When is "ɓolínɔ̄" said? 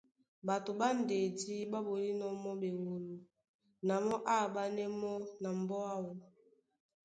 1.87-2.29